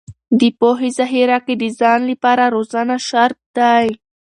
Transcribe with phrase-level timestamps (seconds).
[0.39, 3.87] د پوهې ذخیره کې د ځان لپاره روزنه شرط دی.